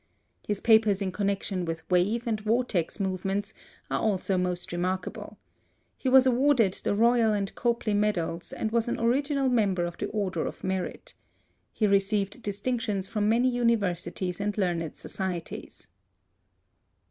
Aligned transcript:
His 0.47 0.61
papers 0.61 0.99
in 0.99 1.11
connection 1.11 1.63
with 1.63 1.87
wave 1.87 2.25
and 2.25 2.39
vortex 2.41 2.99
movements 2.99 3.53
are 3.91 3.99
also 3.99 4.35
most 4.35 4.71
remarkable. 4.71 5.37
He 5.95 6.09
was 6.09 6.25
awarded 6.25 6.73
the 6.73 6.95
Royal 6.95 7.33
and 7.33 7.53
Copley 7.53 7.93
medals 7.93 8.51
and 8.51 8.71
was 8.71 8.87
an 8.87 8.99
original 8.99 9.47
member 9.47 9.85
of 9.85 9.99
the 9.99 10.07
Order 10.07 10.47
of 10.47 10.63
Merit. 10.63 11.13
He 11.71 11.85
received 11.85 12.41
distinctions 12.41 13.07
from 13.07 13.29
many 13.29 13.49
universities 13.51 14.41
and 14.41 14.57
learned 14.57 14.95
societies. 14.95 15.87